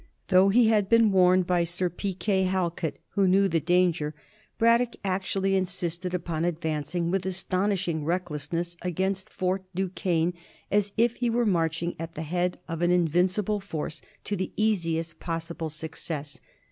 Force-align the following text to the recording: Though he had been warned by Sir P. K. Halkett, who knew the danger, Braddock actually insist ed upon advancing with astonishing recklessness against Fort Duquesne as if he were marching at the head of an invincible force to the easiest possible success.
Though 0.29 0.49
he 0.49 0.69
had 0.69 0.89
been 0.89 1.11
warned 1.11 1.45
by 1.45 1.63
Sir 1.63 1.87
P. 1.87 2.15
K. 2.15 2.45
Halkett, 2.45 2.95
who 3.09 3.27
knew 3.27 3.47
the 3.47 3.59
danger, 3.59 4.15
Braddock 4.57 4.95
actually 5.03 5.55
insist 5.55 6.03
ed 6.07 6.15
upon 6.15 6.43
advancing 6.43 7.11
with 7.11 7.23
astonishing 7.23 8.03
recklessness 8.03 8.75
against 8.81 9.29
Fort 9.29 9.63
Duquesne 9.75 10.33
as 10.71 10.91
if 10.97 11.17
he 11.17 11.29
were 11.29 11.45
marching 11.45 11.95
at 11.99 12.15
the 12.15 12.23
head 12.23 12.57
of 12.67 12.81
an 12.81 12.89
invincible 12.89 13.59
force 13.59 14.01
to 14.23 14.35
the 14.35 14.51
easiest 14.57 15.19
possible 15.19 15.69
success. 15.69 16.41